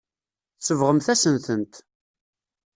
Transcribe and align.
Tsebɣemt-asen-tent. 0.59 1.73